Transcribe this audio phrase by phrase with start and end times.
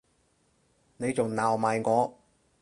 [0.97, 2.17] 你仲鬧埋我